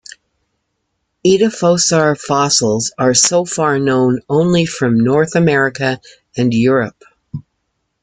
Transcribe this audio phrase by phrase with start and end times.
[1.23, 6.01] Edaphosaur fossils are so far known only from North America
[6.35, 7.03] and Europe.